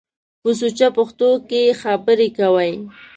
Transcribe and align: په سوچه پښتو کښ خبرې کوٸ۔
په 0.41 0.49
سوچه 0.59 0.87
پښتو 0.97 1.29
کښ 1.49 1.67
خبرې 1.81 2.27
کوٸ۔ 2.37 2.71